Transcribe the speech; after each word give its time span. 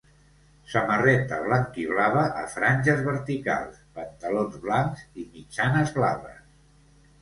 Samarreta 0.69 1.37
blanc-i-blava 1.49 2.25
a 2.41 2.47
franges 2.55 3.05
verticals, 3.11 3.79
pantalons 4.01 4.61
blancs 4.69 5.09
i 5.25 5.31
mitjanes 5.39 5.99
blaves. 6.03 6.47